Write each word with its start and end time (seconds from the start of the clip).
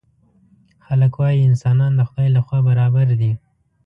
خلک 0.85 1.13
وايي 1.19 1.39
انسانان 1.49 1.91
د 1.95 2.01
خدای 2.09 2.27
له 2.35 2.41
خوا 2.45 2.59
برابر 2.69 3.07
دي. 3.19 3.31